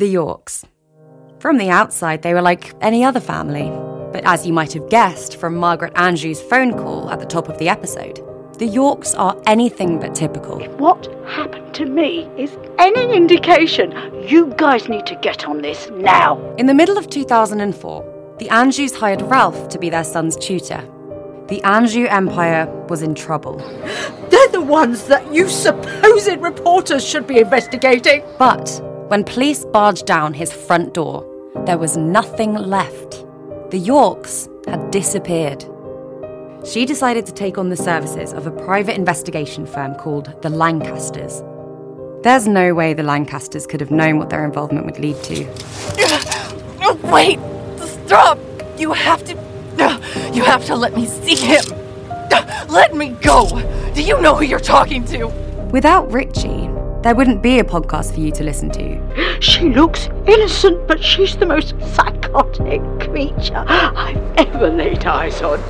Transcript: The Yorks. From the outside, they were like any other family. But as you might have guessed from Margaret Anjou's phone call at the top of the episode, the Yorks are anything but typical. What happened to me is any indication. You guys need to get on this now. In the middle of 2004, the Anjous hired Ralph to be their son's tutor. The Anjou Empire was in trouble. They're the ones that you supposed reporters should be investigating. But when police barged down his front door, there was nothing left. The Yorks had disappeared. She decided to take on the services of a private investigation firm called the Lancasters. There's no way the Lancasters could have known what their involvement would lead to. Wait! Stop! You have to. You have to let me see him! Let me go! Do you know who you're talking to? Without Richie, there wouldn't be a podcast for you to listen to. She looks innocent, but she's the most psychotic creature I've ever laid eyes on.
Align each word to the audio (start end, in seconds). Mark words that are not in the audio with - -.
The 0.00 0.08
Yorks. 0.08 0.64
From 1.40 1.58
the 1.58 1.68
outside, 1.68 2.22
they 2.22 2.32
were 2.32 2.40
like 2.40 2.72
any 2.80 3.04
other 3.04 3.20
family. 3.20 3.68
But 4.12 4.24
as 4.24 4.46
you 4.46 4.52
might 4.54 4.72
have 4.72 4.88
guessed 4.88 5.36
from 5.36 5.54
Margaret 5.54 5.92
Anjou's 5.94 6.40
phone 6.40 6.72
call 6.72 7.10
at 7.10 7.20
the 7.20 7.26
top 7.26 7.50
of 7.50 7.58
the 7.58 7.68
episode, 7.68 8.24
the 8.56 8.64
Yorks 8.64 9.14
are 9.14 9.38
anything 9.44 10.00
but 10.00 10.14
typical. 10.14 10.58
What 10.78 11.06
happened 11.26 11.74
to 11.74 11.84
me 11.84 12.30
is 12.38 12.56
any 12.78 13.14
indication. 13.14 13.92
You 14.26 14.54
guys 14.56 14.88
need 14.88 15.04
to 15.04 15.16
get 15.16 15.46
on 15.46 15.60
this 15.60 15.90
now. 15.90 16.40
In 16.56 16.64
the 16.64 16.72
middle 16.72 16.96
of 16.96 17.10
2004, 17.10 18.36
the 18.38 18.48
Anjous 18.48 18.96
hired 18.96 19.20
Ralph 19.20 19.68
to 19.68 19.78
be 19.78 19.90
their 19.90 20.04
son's 20.04 20.34
tutor. 20.36 20.82
The 21.48 21.62
Anjou 21.62 22.06
Empire 22.06 22.64
was 22.88 23.02
in 23.02 23.14
trouble. 23.14 23.58
They're 24.30 24.48
the 24.48 24.64
ones 24.66 25.08
that 25.08 25.30
you 25.30 25.46
supposed 25.50 26.40
reporters 26.40 27.06
should 27.06 27.26
be 27.26 27.40
investigating. 27.40 28.24
But 28.38 28.80
when 29.10 29.24
police 29.24 29.64
barged 29.64 30.06
down 30.06 30.32
his 30.32 30.52
front 30.52 30.94
door, 30.94 31.26
there 31.66 31.78
was 31.78 31.96
nothing 31.96 32.54
left. 32.54 33.26
The 33.72 33.78
Yorks 33.78 34.48
had 34.68 34.92
disappeared. 34.92 35.64
She 36.64 36.84
decided 36.84 37.26
to 37.26 37.32
take 37.32 37.58
on 37.58 37.70
the 37.70 37.76
services 37.76 38.32
of 38.32 38.46
a 38.46 38.52
private 38.52 38.94
investigation 38.94 39.66
firm 39.66 39.96
called 39.96 40.32
the 40.42 40.48
Lancasters. 40.48 41.42
There's 42.22 42.46
no 42.46 42.72
way 42.72 42.94
the 42.94 43.02
Lancasters 43.02 43.66
could 43.66 43.80
have 43.80 43.90
known 43.90 44.16
what 44.16 44.30
their 44.30 44.44
involvement 44.44 44.86
would 44.86 45.00
lead 45.00 45.20
to. 45.24 45.44
Wait! 47.10 47.40
Stop! 47.80 48.38
You 48.78 48.92
have 48.92 49.24
to. 49.24 49.34
You 50.32 50.44
have 50.44 50.64
to 50.66 50.76
let 50.76 50.94
me 50.94 51.06
see 51.06 51.34
him! 51.34 51.64
Let 52.68 52.94
me 52.94 53.08
go! 53.08 53.48
Do 53.92 54.02
you 54.04 54.20
know 54.20 54.36
who 54.36 54.44
you're 54.44 54.60
talking 54.60 55.04
to? 55.06 55.26
Without 55.72 56.12
Richie, 56.12 56.69
there 57.02 57.14
wouldn't 57.14 57.42
be 57.42 57.58
a 57.58 57.64
podcast 57.64 58.12
for 58.14 58.20
you 58.20 58.30
to 58.32 58.44
listen 58.44 58.70
to. 58.70 59.40
She 59.40 59.70
looks 59.70 60.08
innocent, 60.26 60.86
but 60.86 61.02
she's 61.02 61.36
the 61.36 61.46
most 61.46 61.74
psychotic 61.94 62.82
creature 63.00 63.64
I've 63.66 64.22
ever 64.36 64.68
laid 64.70 65.04
eyes 65.06 65.40
on. 65.40 65.62